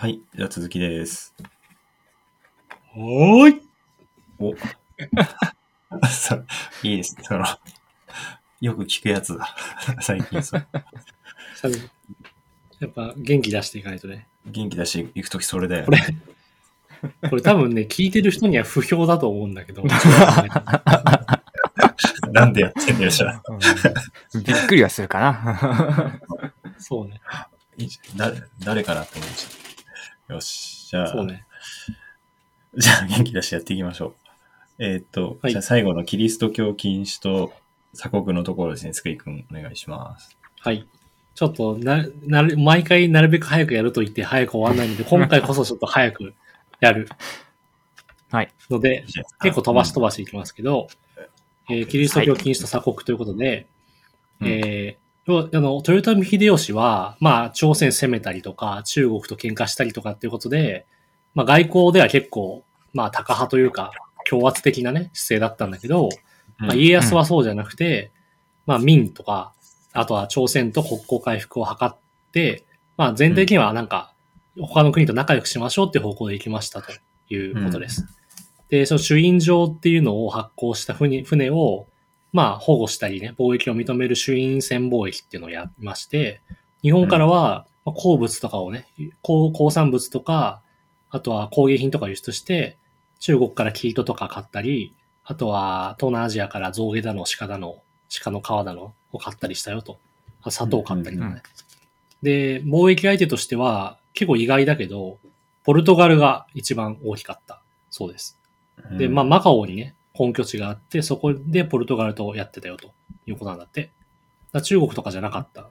[0.00, 0.20] はい。
[0.32, 1.34] じゃあ続きです。
[2.96, 3.62] おーい
[4.38, 4.54] お。
[6.84, 7.24] いいですね。
[7.24, 7.44] その、
[8.60, 9.56] よく聞くやつだ。
[10.00, 10.64] 最近そう。
[11.56, 11.68] さ
[12.78, 14.28] やっぱ元気出していかないとね。
[14.46, 15.90] 元気だし、行くときそれだよこ。
[15.90, 15.98] れ、
[17.28, 19.82] これ多分ね、聞いてる人には不評だと思うんだけど。
[22.30, 23.42] なんでやってんだよ、じゃあ。
[23.48, 23.54] う
[24.38, 26.20] んびっくりはするかな。
[26.78, 27.20] そうね。
[27.76, 29.67] いいじゃん誰、誰かなって思っちゃう？
[30.28, 30.88] よし。
[30.88, 31.44] じゃあ、そうね。
[32.76, 34.14] じゃあ元気出してやっていきましょう。
[34.78, 37.52] えーっと、はいじゃあ最後のキリスト教禁止と
[37.94, 38.92] 鎖国のところですね。
[38.92, 40.36] つくいくん、お願いします。
[40.60, 40.86] はい。
[41.34, 46.34] ちょっとな、なる、毎回なるべく早くやると言って早く終わらないので、今回こそちょっと早く
[46.80, 47.08] やる
[48.30, 48.52] はい。
[48.68, 49.04] ので、
[49.42, 50.88] 結構飛ばし飛ばしていきますけど、
[51.70, 53.66] えーキリスト教禁止と鎖国ということで、
[54.40, 60.86] うんえーあの、豊臣秀吉は、まあ、朝鮮攻めたりとか、中国と喧嘩したりとかっていうことで、
[61.34, 63.92] まあ、外交では結構、まあ、高派というか、
[64.24, 66.08] 強圧的なね、姿勢だったんだけど、
[66.58, 68.10] まあ、家康はそうじゃなくて、
[68.66, 69.52] まあ、民とか、
[69.92, 71.94] あとは朝鮮と国交回復を図っ
[72.32, 72.64] て、
[72.96, 74.12] まあ、全体的にはなんか、
[74.60, 76.92] 他の国と仲良くしましょうっていう方向で行きましたと
[77.28, 78.06] いうことです。
[78.68, 81.86] で、その主印状っていうのを発行した船船を、
[82.32, 86.40] まあ、保護したりね、貿易を認める主印船貿易っていうのをやりまして、
[86.82, 88.86] 日本からは、まあ鉱物とかをね、
[89.22, 90.60] 鉱鉱産物とか、
[91.10, 92.76] あとは工芸品とか輸出して、
[93.18, 97.82] 中国から生糸とか買ったり、あとは東南アジアから象牙だの、鹿だの、
[98.22, 99.98] 鹿の皮だのを買ったりしたよと。
[100.42, 101.32] あ砂糖買ったりとかね。
[101.32, 101.42] うんうん
[102.22, 105.18] で、貿易相手としては結構意外だけど、
[105.64, 107.62] ポルトガルが一番大きかった。
[107.90, 108.38] そうです。
[108.90, 112.90] うんで、まあ、マカオにね、本拠地があって、そこでポルトガルとやってたよと
[113.26, 113.82] いうことなんだって。
[113.82, 113.92] だか
[114.54, 115.70] ら中国とかじゃなかった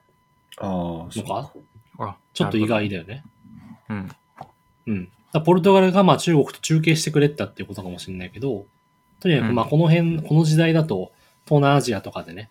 [0.61, 1.09] の？
[1.27, 1.51] か
[1.99, 3.25] あちょっと意外だよね。
[3.89, 4.09] うん。
[4.87, 5.11] うん。
[5.33, 8.65] だポルトガルがまあ中国と中継してくれたっていうことかもしれないけど、
[9.19, 11.11] とにかくうんまあこの辺、この時代だと
[11.45, 12.49] 東南アジアとかでね、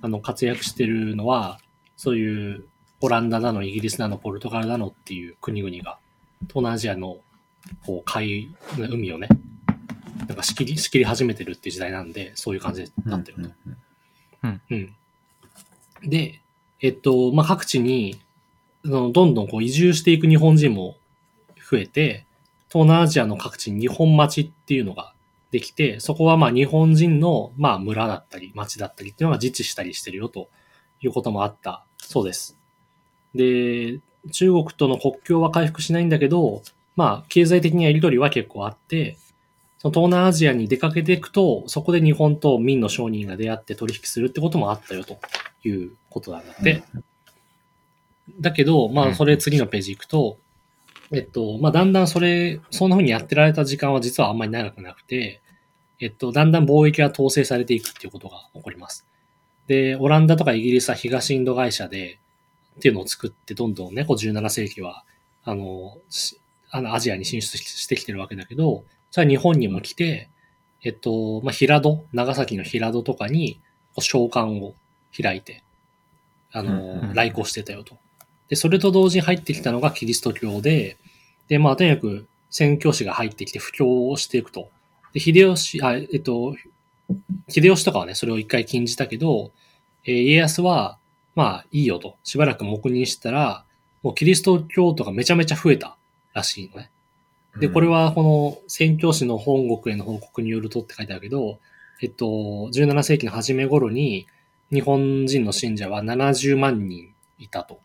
[0.00, 1.58] あの活躍してるのは、
[1.96, 2.64] そういう
[3.00, 5.98] オランダだの、イギリスだの、ポルトガルだのっていう国々が、
[6.42, 7.18] 東南アジアの
[7.84, 9.28] こう海、海をね、
[10.34, 13.54] なんか仕切り、仕切り始めてるっていう時代なんで、そういう感じになってる
[14.42, 14.48] と。
[14.70, 14.94] うん。
[16.02, 16.40] で、
[16.80, 18.20] えっと、まあ、各地に、
[18.84, 20.96] そのどんどんこう移住していく日本人も
[21.70, 22.26] 増えて、
[22.68, 25.14] 東南アジアの各地に日本町っていうのが
[25.52, 30.48] できて、そこはまあ日本人のまあ村だったり町だったりっていうのが自治したりしてるよと
[31.00, 32.58] いうこともあったそうです。
[33.34, 34.00] で、
[34.32, 36.62] 中国との国境は回復しないんだけど、
[36.96, 39.16] まあ経済的なやりとりは結構あって、
[39.84, 45.18] その東南アジアに出かけていくと、そこで日本と民の商人が出会って取引するってこともあったよと
[45.62, 46.82] いうことなんだって。
[48.40, 50.38] だけど、まあ、それ次のページ行くと、
[51.12, 55.42] えっと、まあ、だんだんそれ、そんな風にやってられた時間は実はあんまり長くなくて、
[56.00, 59.06] えっと、だんだん貿易が統制されていくっていうことが起こります。
[59.66, 62.18] で、オランダとかイギリスは東インド会社で、
[62.78, 65.04] っていうのを作って、どんどんね、こう17世紀は、
[65.44, 66.40] あの、し
[66.70, 68.84] あの、アジアに進出してきてるわけだけど、
[69.14, 70.28] じゃあ日本にも来て、
[70.82, 73.60] えっと、まあ、平戸、長崎の平戸とかに、
[73.94, 74.74] こう商館を
[75.16, 75.62] 開いて、
[76.50, 77.96] あの、うんうん来航してたよと。
[78.48, 80.96] で、それと同時に入ってきたのがキリスト教で、
[81.46, 84.68] で、まあ、とにかく宣教師が入ってきて布教をしていくと。
[85.12, 86.56] で、秀吉、あ、えっと、
[87.48, 89.52] 秀吉とかはね、それを一回禁じたけど、
[90.04, 90.98] えー家康は、
[91.36, 92.16] まあ、いいよと。
[92.24, 93.64] しばらく黙認したら、
[94.02, 95.96] もうキリスト教徒がめちゃめちゃ増えた
[96.32, 96.90] らしいのね。
[97.58, 101.58] で、これは、はこの宣教師の本国への報告によるとって書いてあるけど、
[102.02, 104.26] えっと、17世紀の初め頃に
[104.72, 107.80] 日本人の信者は70万人いたと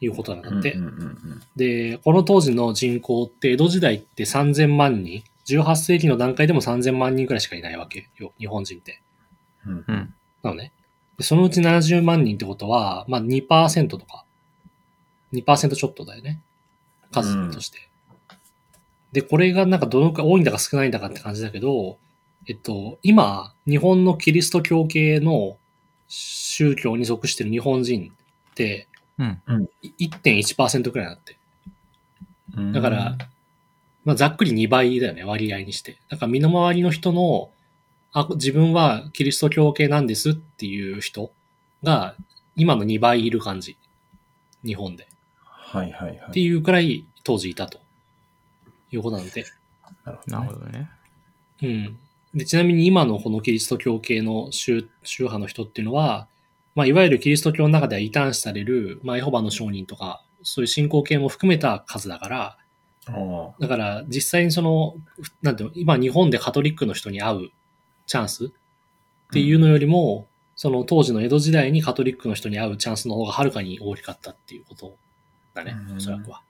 [0.00, 0.72] いうことなんだって。
[0.74, 9.02] うんうんうんうんで、この当時の人口って江戸時代って3000万人、18世紀の段階でも3000万人くらいしかいないわけよ、日本人って。
[9.66, 10.14] うんうん。
[10.42, 10.72] なのね。
[11.18, 14.24] でそのうち70万人ってことは、まあ2%とか、
[15.32, 16.40] 2%ちょっとだよね。
[17.10, 17.89] 数として。
[19.12, 21.98] で、これがなんかどのくらい多いんだか少ないんだかって感じだけど、
[22.46, 25.56] えっと、今、日本のキリスト教系の
[26.08, 28.12] 宗教に属してる日本人
[28.50, 28.88] って
[29.20, 29.68] うん。
[29.82, 31.36] い1.1%くらいだって。
[32.56, 33.16] うんだから、
[34.04, 35.98] まあ、ざっくり2倍だよね、割合にして。
[36.08, 37.50] だから身の回りの人の、
[38.12, 41.30] あ、自分はキリスト教系なんですっていう人
[41.82, 42.16] が、
[42.56, 43.76] 今の2倍いる感じ。
[44.64, 45.06] 日本で。
[45.44, 46.18] はいはいはい。
[46.28, 47.78] っていうくらい当時いたと。
[48.92, 49.44] いうことなんで。
[50.26, 50.90] なるほどね。
[51.62, 51.98] うん。
[52.34, 56.28] で、ちなみに今のこのキリスト教系の宗宗派の人っていうのは、
[56.74, 62.56] まあ、いわゆるキリスト教の中では異端視される、まあ、エホバの証人とか、そういう信仰系も含めた数だから、
[63.12, 64.94] おだから実際にその、
[65.42, 67.50] なんていうの、今日本でカトリックの人に会う
[68.06, 68.50] チャンスっ
[69.32, 74.94] ていうのよりも、その当時の江戸時代にカトリックの人に会うチャンスの方がはるかに大きかったっていうこと
[75.54, 76.42] だねう、んおそらくは。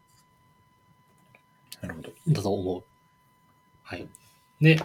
[1.83, 2.11] なるほど。
[2.29, 2.85] だと思う。
[3.83, 4.09] はい。
[4.61, 4.81] で、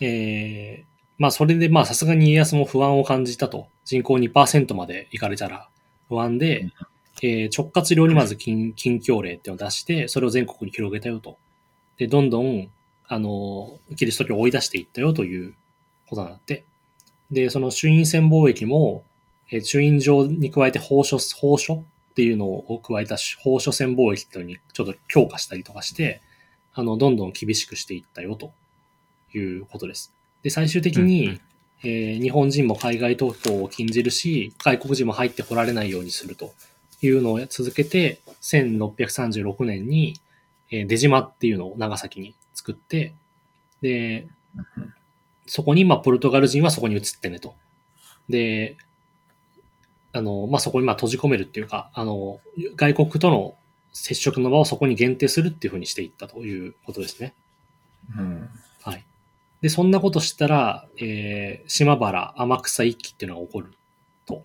[0.00, 0.84] えー、
[1.18, 3.68] まあそれでまあさすがに家康も不安を感じたと。
[3.84, 5.68] 人口2%まで行かれたら
[6.08, 6.72] 不安で、うん
[7.22, 11.38] えー直轄領にまず禁禁教令っていうのを出して、それを全国に広げたよと。
[11.96, 12.68] で、どんどん、
[13.06, 15.54] あの、キリスト教を追い出していったよという
[16.08, 16.64] ことになって。
[17.30, 19.04] で、その衆院選貿易も、
[19.50, 21.84] えー衆院上に加えて法書、法書
[22.14, 26.22] っていうのを加えた法書船貿易っていうのにちょっと強化したりとかして、
[26.72, 28.52] あの、どんどん厳しくしていったよと
[29.36, 30.14] いうことです。
[30.44, 31.40] で、最終的に、うんうん
[31.82, 36.54] えー日本人も海外投票を禁じるし、外国人も入ってこられないようにすると
[37.02, 40.14] いうのを続けて、1636年に、
[40.70, 43.12] えー出島っていうのを長崎に作って、
[43.82, 44.28] で、
[45.46, 47.54] そこに、まあ、ポルトガル人はそこに移ってねと。
[48.28, 48.76] で、
[50.14, 52.40] あの、まあ、そこに、まあ、閉じ込めるっていうか、あの、
[52.76, 53.56] 外国との
[53.92, 57.34] 接触の場をそこに限定するっていうふうにしていったということですね。
[58.16, 58.48] うん。
[58.82, 59.04] はい。
[59.60, 63.72] で、そんなことしたら、えー、島原、天草一揆っていうのが起こる
[64.26, 64.44] と。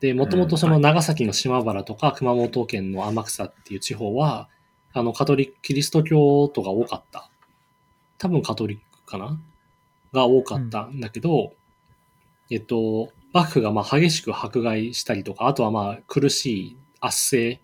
[0.00, 4.48] で、もともとその長崎の島原とか熊本県の天草っていう地方は、
[4.92, 7.28] あの、カトリック、キリスト教徒が多かった。
[8.18, 9.40] 多分カトリックかな？
[10.12, 11.54] が多かったんだけど、
[12.50, 17.60] えっと、幕府がまあ激しく迫害したりとか、あとはまあ苦しい圧政、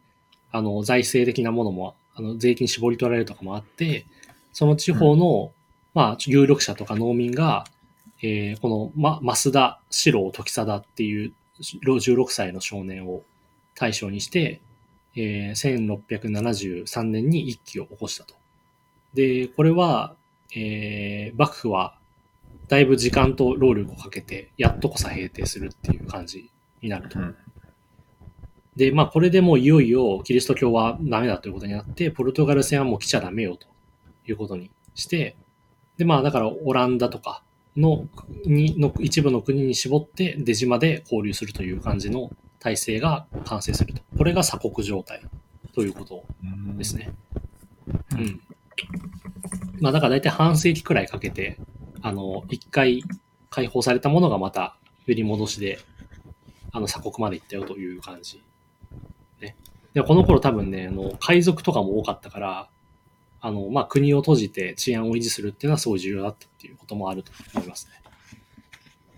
[0.50, 4.06] あの、財政的なものも、あの、税金絞り取られるとかもあって、
[4.52, 5.52] その地方の、
[5.94, 7.64] まあ、有力者とか農民が、
[8.22, 13.22] えーこの、ま、増田四郎時貞っていう16歳の少年を
[13.74, 14.60] 対象にして、
[15.14, 18.34] えー1673年に一揆を起こしたと。
[19.14, 20.14] で、これは、
[20.56, 21.94] えー幕府は
[22.68, 26.50] だいぶ時間と労力をかけて、やっとこさ平定するっていう感じ
[26.82, 27.22] になるとう。
[27.22, 27.36] ん。
[28.76, 33.66] で、まあ、これでもういよいよキリスト教はダメだということになって、ポルトガル戦はもう来ちゃダメよと
[34.26, 35.36] いうことにして、
[35.96, 37.42] で、まあ、だからオランダとか
[37.76, 38.06] の
[38.44, 42.30] 国の一部の国に絞って出島で交流するという感じの
[42.60, 44.02] 体制が完成すると。
[44.16, 45.22] これが鎖国状態
[45.74, 46.24] ということ
[46.76, 47.10] ですね。
[48.12, 48.40] うん。
[49.80, 51.58] まあ、だから大体半世紀くらいかけて、
[52.02, 53.02] あの、一回
[53.50, 55.78] 解放されたものがまた振り戻しで、
[56.72, 58.42] あの、鎖国まで行ったよという感じ。
[59.40, 59.56] ね。
[59.94, 62.68] で、この頃多分ね、あの、海賊とかも多かったから、
[63.40, 67.88] あの、まあ、国を閉じて治安を維持するっていうのはすごい重要だったっていうこともあると思います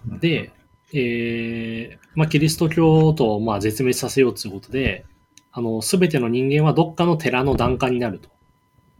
[0.09, 0.19] ね。
[0.19, 0.53] で、
[0.93, 5.05] えー、まあ、キリスト教徒をまあ絶滅させようということで、
[5.53, 8.29] あの、すべての人間はどっかの寺の檀家になると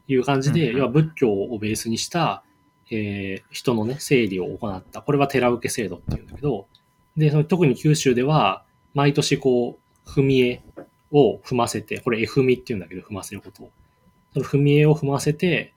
[0.09, 2.43] いう感じで、要は仏教をベースにした、
[2.91, 5.03] えー人のね、整理を行った。
[5.03, 6.67] これは寺受け制度っていうんだけど、
[7.17, 8.65] で、その特に九州では、
[8.95, 10.63] 毎年こう、踏み絵
[11.13, 13.71] を踏ませて、これ絵踏みっていうんだけど、踏ませることを。
[14.33, 15.73] その踏み絵を踏ませて、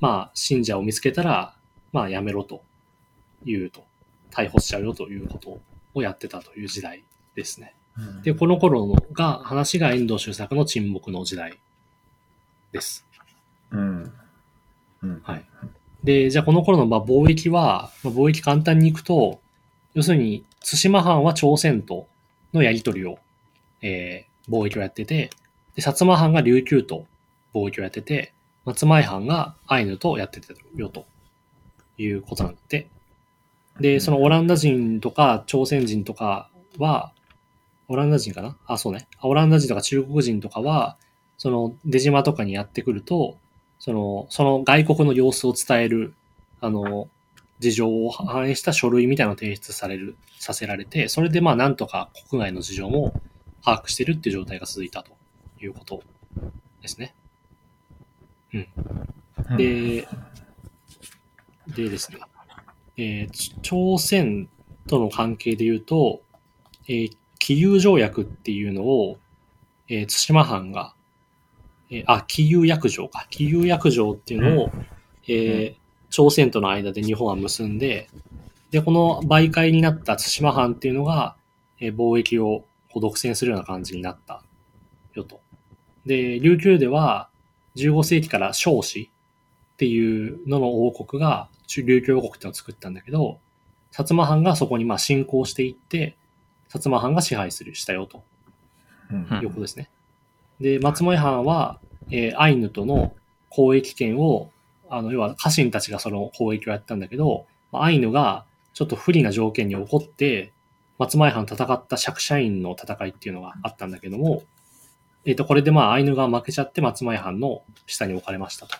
[0.00, 1.56] まあ、信者を見つけたら、
[1.92, 2.62] まあ、やめろと
[3.44, 3.84] 言うと。
[4.32, 5.60] 逮捕しちゃうよということ
[5.94, 7.04] をやってたという時代
[7.36, 7.74] ですね。
[7.98, 11.60] うんで、この頃のが、話が遠藤周作の沈黙の時代
[12.72, 13.06] です。
[13.70, 14.12] うん。
[15.02, 15.20] うん。
[15.22, 15.44] はい。
[16.04, 19.40] で、じゃあこの頃のまあ貿易は、まあ、貿易簡単にいくと、
[19.94, 22.06] 要するに、対馬藩は朝鮮と
[22.52, 23.18] のやり取りを、
[23.82, 25.30] えー貿易をやってて、
[25.76, 27.06] で、薩摩藩が琉球と
[27.54, 28.32] 貿易をやってて、
[28.64, 31.06] 松前藩がアイヌとやってたよと
[31.96, 32.88] いうことなんだって。
[33.78, 37.12] で、そのオランダ人とか朝鮮人とかは、
[37.86, 38.56] オランダ人かな？
[38.66, 39.06] あ、そうね。
[39.20, 40.96] あオランダ人とか中国人とかは、
[41.38, 43.36] その出島とかにやってくると、
[43.82, 46.14] その、その外国の様子を伝える、
[46.60, 47.08] あの、
[47.58, 53.12] 事情を反映した書類みたいなのを提出される、させられて、それでまあなんとか国外の事情も
[53.64, 55.10] 把握してるっていう状態が続いたと
[55.60, 56.00] いうこと
[56.80, 57.12] ですね。
[58.54, 58.58] う
[59.54, 60.06] ん、で、
[61.66, 62.18] でですね、
[62.96, 64.48] えーち朝鮮
[64.86, 66.22] との関係で言うと、
[66.86, 69.18] えー、気流条約っていうのを、
[69.88, 70.94] えー対馬藩が、
[71.92, 73.26] えーあ、気流約定か。
[73.30, 74.70] 気流約定っていうのを、
[75.28, 75.82] えー
[76.14, 78.10] 朝鮮との間で日本は結んで、
[78.70, 81.36] で、この媒介になった対馬藩っていうのが、
[81.80, 84.42] えー貿易をこう独占するような感じになった
[85.14, 85.40] よと。
[86.04, 87.30] で、琉球では
[87.76, 89.10] 15世紀から少子
[89.74, 93.38] っていうのの王国が中琉球王国っていうのを作ったんだけど、
[93.90, 96.16] 薩摩藩がそこにまあ侵攻していって、
[96.68, 98.22] 薩摩藩が支配する、したよと
[99.10, 99.88] うんうんいうことですね。
[100.62, 103.14] で、松前藩は、えーアイヌとの
[103.50, 104.50] 交易権を、
[104.88, 110.52] あの、要は家臣たちがその交易をやったんだけど、まあアイヌがちょっと不利な条件に起こって、
[110.98, 114.44] 松前藩戦った釈社員の戦いっていうのがあったんだけども、
[115.24, 118.76] えっ、と、これでまあアイヌが負けちゃって松前藩の下に置かれましたと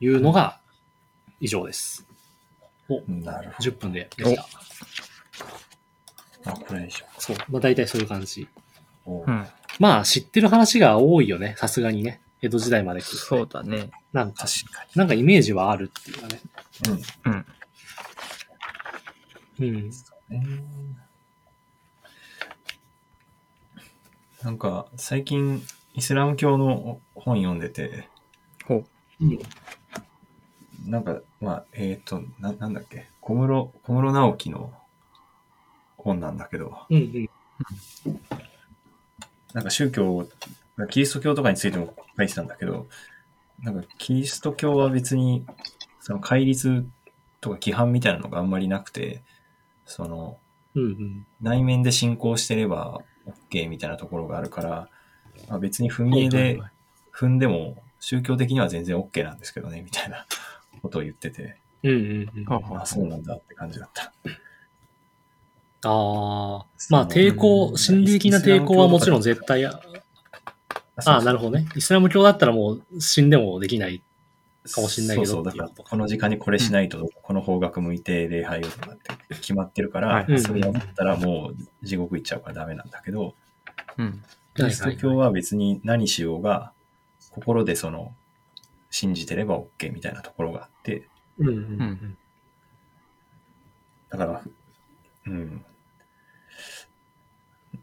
[0.00, 0.60] いうのが
[1.40, 2.06] 以上です。
[2.88, 4.42] お、なるほ10分でできた。
[4.42, 4.48] ど。
[6.50, 7.06] あ、これでしょ。
[7.18, 7.36] そう。
[7.50, 8.46] まあ大体そういう感じ。
[9.06, 9.46] おうん。
[9.78, 11.54] まあ知ってる話が多いよね。
[11.58, 12.20] さすがにね。
[12.42, 13.90] 江戸時代まで来るとそうだね。
[14.12, 16.40] なんか、確かなんかイメージはあるっていうかね。
[16.86, 17.02] に。
[17.24, 17.46] うん。
[19.58, 19.90] うん。
[20.30, 20.96] うん。
[24.42, 25.62] なんか、最近、
[25.94, 28.08] イスラム教の本読んでて、
[28.66, 28.84] ほ
[29.20, 29.24] う。
[29.24, 29.38] うん。
[30.86, 34.72] なんか、まあ、えっ、と、な、なんだっけ、小室、小室直樹の
[35.96, 37.30] 本なんだけど、うんうん。
[39.56, 40.28] なんか宗教、
[40.90, 42.88] キリスト教とかについても書いてたんだけど、
[43.62, 45.46] なんかキリスト教は別に、
[46.00, 46.86] その戒律
[47.40, 49.22] とか規範みたいなのがあんまりなくて、
[49.86, 50.36] その、
[50.74, 51.26] うんうん。
[51.40, 53.00] 内面で信仰してれば
[53.50, 54.90] OK みたいなところがあるから、
[55.48, 56.60] まあ、別に踏み絵で
[57.10, 60.26] 踏んでも宗教的には全然 OK なんですけどね、みたいな
[60.82, 62.44] ことを言ってて、うんうんうん。
[62.44, 64.12] はあ、そうなんだって感じだった。
[65.86, 69.80] ああ、まあ抵抗、うん心理的な抵抗はもちろん絶対、あ
[71.04, 71.68] あ、なるほほどね。
[71.76, 74.02] イスラム教だったらもう死んでもできない。
[74.68, 81.52] かもしんないけどそうそう、だからこの時間にこれしないと、この方角向いて礼拝をとかって決まってるから、はいそれやったらも
[81.82, 83.34] う地獄行っちゃうからダメなんだけど、
[83.98, 84.22] うん。
[84.54, 86.72] キリスト教は別に何しようが、
[87.30, 88.14] 心でその、
[88.90, 91.06] 信じてれば OK みたいなところがあって、
[91.38, 92.18] うんうんううんん。
[94.08, 94.42] だから、
[95.26, 95.64] うん。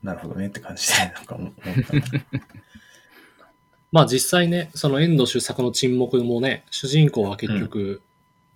[0.03, 1.63] なるほどねって感じで、なんか思った。
[3.91, 8.01] まあ実際ね、その遠藤周作の沈黙もね、主人公は結局、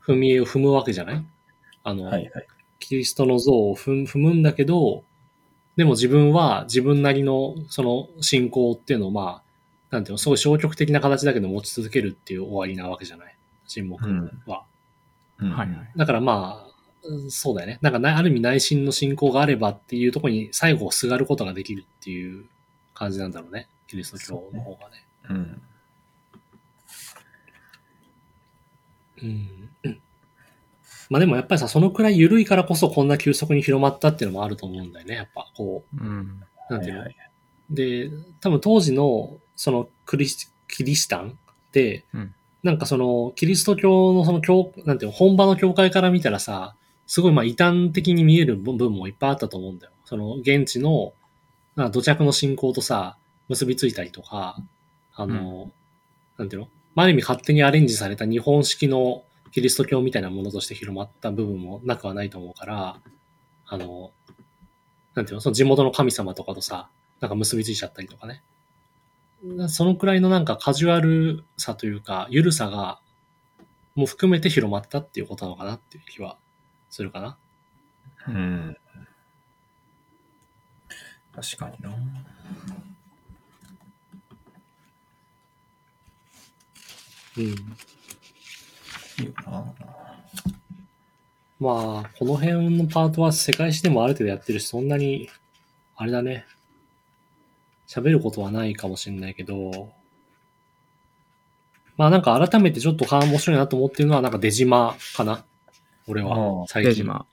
[0.06, 1.24] 踏み絵を踏むわけじゃない？
[1.84, 2.48] あの、はいはい。
[2.80, 5.04] キリストの像を踏むんだけど、
[5.76, 9.42] でも自分は自分なりのその信仰っていうのをま
[9.92, 13.36] あ、なんていうの、すごい消極的な形だけど持ち続けるっていう終わりなわけじゃない？
[13.68, 14.06] 沈黙
[14.48, 14.64] は。
[15.40, 15.92] うんはいはい。
[15.96, 16.67] だからまあ、うん
[17.30, 17.80] そうだよね。
[17.82, 22.46] なんかな、ある意味内心の信仰があればっていうところに最後すがることができるっていう
[22.94, 23.68] 感じなんだろうね。
[23.88, 25.06] キリスト教の方がね。
[25.30, 25.62] うん。
[29.24, 29.26] う
[29.88, 30.02] ん。
[31.10, 35.16] まあでもやっぱりさ、そのくらい緩いからこそこんな急速に広まったっていうのもあると思うんだよね。
[35.16, 36.44] やっぱこうん。
[36.70, 37.16] う、なんていうの、はいはい
[37.70, 38.10] で、
[38.42, 41.34] 多分当時のそのクリスキリシタンっ
[41.72, 42.34] て、うん
[42.64, 46.76] なんかそのキリスト教のその教、なんていうの、本場の教会から見たらさ、
[47.08, 49.94] すごいまあ異端的に見える部分もいっぱいあったと思うんだよ。
[50.06, 51.14] その現地の、
[51.76, 54.58] な土着の信仰とさ、結びついたりとか、
[55.16, 55.72] あの、
[56.38, 56.68] なんていうの？
[56.96, 63.00] まあある意味勝手にアレンジされた日本式のキリスト教みたいなものとして広まった部分もなくはないと思うから、
[63.68, 64.12] あの、
[65.16, 65.42] なんていうの？
[65.42, 66.90] その地元の神様とかとさ、
[67.22, 68.44] なんか結びついちゃったりとかね。
[69.70, 73.00] そのくらいのなんかカジュアルさというか、ゆるさが、
[73.96, 76.38] も含めて広まったっていうことなのかなっていう気は
[76.90, 77.38] するかな？
[78.28, 78.78] うん。
[81.36, 81.90] 確かにな。
[87.38, 87.44] うん。
[87.44, 87.48] い
[89.20, 89.74] いよな。
[91.60, 95.30] まあ、この辺のパートは世界史でもある程度やってるし、そんなに、
[95.96, 96.46] あれだね。
[97.88, 99.92] 喋ることはないかもしれないけど、
[101.96, 105.44] まあなんか改めてちょっと面白いなと思ってるのはなんか出島かな
[106.08, 106.92] 俺あはあ、最近。
[106.92, 107.26] 出島。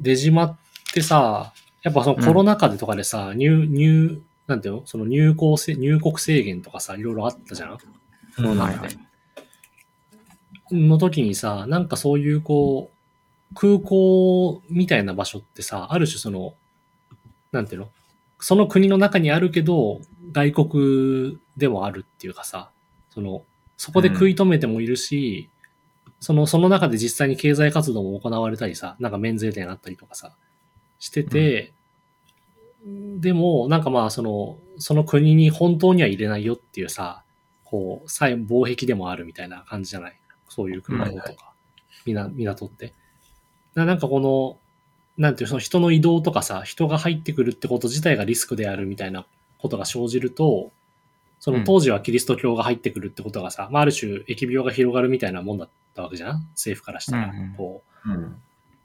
[0.00, 0.56] 出島っ
[0.92, 4.82] てさ、やっぱそのコロナ禍でとかでさ、入、入、なんていうの？
[4.86, 7.78] その入港せ、入国制限とかさ、いろいろあったじゃん？
[7.78, 7.84] コ
[8.42, 8.96] ロナ禍で。
[10.72, 16.54] の時にさ、なんかそういうこう、空港みたいな場所ってさ、ある種その、
[17.52, 17.88] なんていうの？
[18.38, 20.00] その国の中にあるけど、
[20.32, 22.70] 外国でもあるっていうかさ、
[23.10, 23.42] その、
[23.76, 25.48] そこで食い止めてもいるし、
[26.20, 30.34] その、その中で実際に経済活動も行われたりさ、なんか免税店あったりとかさ、
[30.98, 31.72] してて、
[32.84, 37.22] でも、なんかまあ、その、その国に本当には入れないよっていうさ、
[37.64, 40.16] こう、さ防壁でもあるみたいな感じじゃない？
[40.48, 41.52] そういう空港とか、
[42.04, 42.92] みな港って。
[43.74, 44.58] ななんかこの、
[45.16, 49.26] なんていう、その人の移動とかさ、人が入ってくるってこと自体がリスクであるみたいな
[49.58, 50.72] ことが生じると、
[51.40, 56.40] その当時はキリスト教が入ってくるってことがさ、まあある種疫病が広がるみたいなもんだったわけじゃん？
[56.50, 57.30] 政府からしたら。
[57.30, 58.36] うんうんこう、うん。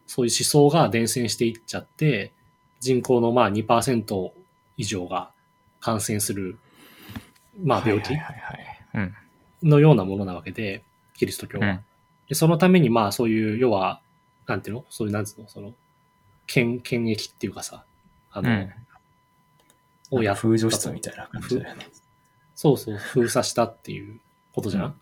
[0.07, 2.31] そういう思想が伝染していっちゃって、
[2.79, 4.31] 人口のまあ2%
[4.77, 5.31] 以上が
[5.79, 6.57] 感染する、
[7.63, 8.13] まあ病気？
[9.63, 10.83] のようなものなわけで、
[11.15, 11.67] キリスト教は。
[11.67, 11.79] うん。
[12.29, 13.99] でそのためにまあそういう、要は、
[14.47, 14.85] なんていうの？
[14.89, 15.49] そういう、なんつうの？
[15.49, 15.73] その、
[16.47, 17.83] 権、権益っていうかさ、
[18.31, 18.71] あの、うん。
[20.11, 21.87] をや風除室みたいな感じだよね。
[22.55, 24.19] そうそう、封鎖したっていう
[24.53, 24.95] ことじゃん？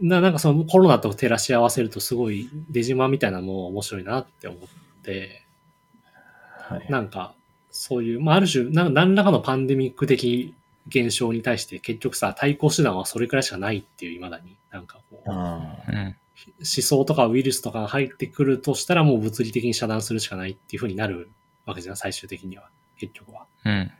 [0.00, 4.60] ななんかそのコロナと照らし合わせるとすごい出島みたいなのも面白いなって思っ
[5.02, 5.42] て、
[6.68, 6.86] はい。
[6.90, 7.34] なんか
[7.70, 10.54] そういう、まあある種な何らかのパンデミック的
[10.88, 16.16] 現象に対して結局さ、対抗手段はそれくらいしかないっていう未だに、なんかこう、あうん。
[16.58, 21.30] 思想とかウイルスとかが入ってくるとしたらもう物理的に遮断するしかないっていう風になる
[21.66, 22.68] わけじゃん、最終的には。
[22.98, 23.46] 結局は。
[23.64, 23.72] うん。
[23.72, 23.90] ー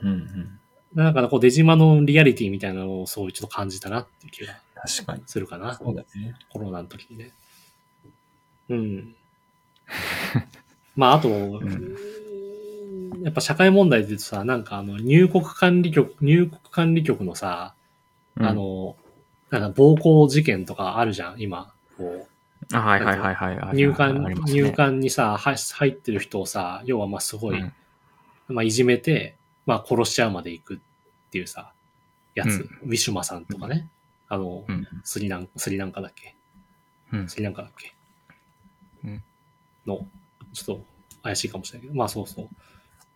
[0.00, 0.58] うんうん。
[0.94, 5.22] なんかこう出島のリアリティみたいなのをそういうちょっと感じたなっていう気が確かに。
[5.26, 5.74] するかな。
[5.74, 6.34] そうだね。
[6.50, 7.30] コロナの時にね。
[8.68, 9.14] うん。
[10.96, 11.28] まあ、あと、
[13.22, 17.74] やっぱ社会問題で言うとさ、なんかあの、入国管理局、入国管理局のさ、
[18.36, 18.96] うんあ、の、
[19.50, 21.72] なんか暴行事件とかあるじゃん、今。
[21.96, 22.26] こ
[22.72, 23.56] あ、はいはいはいはい。
[23.72, 27.72] う、入管、ね入管にさ、は入ってる人をさ、要はまあすごい、うん
[28.48, 30.78] まあいじめて、まあ殺しちゃうまで行くっ
[31.30, 31.72] ていうさ、
[32.34, 33.88] やつ、うウィシュマさんとかね。
[34.28, 34.86] あの、うん。
[35.04, 36.34] スリラン、スリランカだっけ？
[37.12, 37.28] うん。
[37.28, 37.94] スリランカだっけ？
[39.04, 39.22] うん。
[39.86, 40.06] の、
[40.54, 40.84] ちょっと
[41.22, 42.48] 怪しいかもしれないけど、まあそうそう。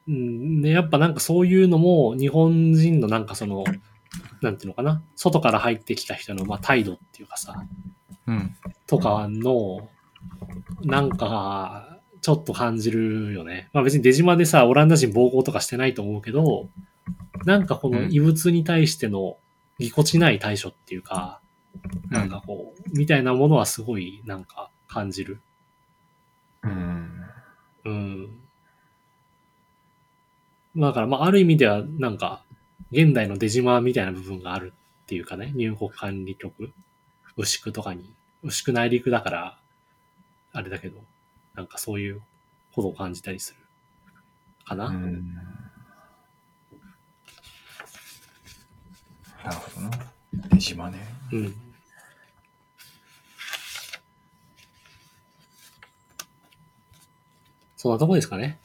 [0.09, 3.65] うん、で、やっぱなんかそういうのも、日本人のなんかその、
[4.43, 7.65] なんていうのかな、外から入ってきた人のまあ態度っていうかさ、
[8.26, 8.55] うん。
[8.87, 9.88] とかの、
[10.83, 11.96] なんか、
[12.26, 13.68] ちょっと感じるよね。
[13.73, 16.68] まあ別に出島でさ、オランダ人暴行とかしてないと思うけど、
[17.45, 19.37] なんかこの異物に対しての
[19.78, 21.40] ぎこちない対処っていうか、
[22.11, 25.38] なんかこう、みたいなものはすごいなんか感じる。
[26.64, 27.11] うん。
[27.85, 28.40] うん。
[30.75, 32.42] まあだから、まあある意味ではなんか、
[32.90, 34.73] 現代の出島みたいな部分がある
[35.04, 36.73] っていうかね、入国管理局、
[37.37, 39.59] 牛久とかに、牛久内陸だから、
[40.53, 40.98] あれだけど、
[41.57, 42.23] なんかそういう
[42.73, 43.61] ことを感じたりする。
[44.64, 45.35] かな、うん
[49.45, 49.90] なるほどな。
[50.51, 50.99] 出島ね。
[51.33, 51.55] うん。
[57.77, 58.59] そんなとこですかね？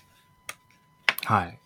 [1.23, 1.59] はい。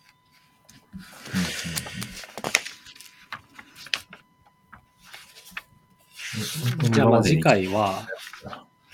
[6.90, 8.06] じゃあまあ次回は、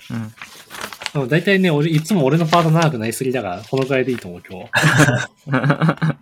[0.09, 0.33] うん。
[1.13, 4.67] でも大体ね、俺、いつも俺のパート長くなりすぎだから、このくらいでいいと思う、今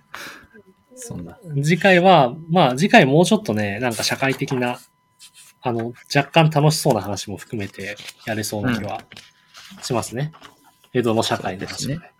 [0.95, 1.38] そんな。
[1.56, 1.63] 日。
[1.63, 4.80] 次回は、まあ次回もうちょっとね、なんか社会的な、
[5.62, 9.01] あの、若干楽しそうな話も含めてやれそうな気は
[9.82, 10.34] しますね。
[10.93, 12.12] 江戸の社会の話もね。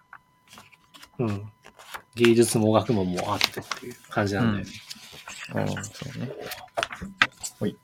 [1.19, 1.51] うん。
[2.15, 4.62] 芸術も学問もあってっていう感じなんで。
[4.62, 4.67] うん
[5.53, 6.31] おーそうね。
[7.60, 7.75] はい。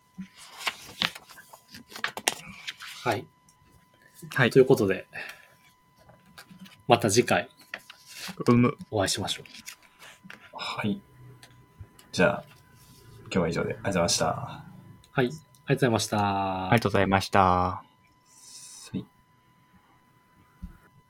[3.04, 3.28] はい
[4.30, 4.60] と。
[4.60, 5.08] いうことで、
[6.88, 7.50] また次回。
[8.92, 9.46] お会いしましょう。
[10.54, 11.02] はい。
[12.12, 12.44] じゃあ、
[13.24, 14.26] 今日は以上でありがとうございました。
[14.26, 14.64] は
[15.16, 15.18] い。
[15.18, 16.66] ありがとうございました。
[16.66, 17.87] ありがとうございました。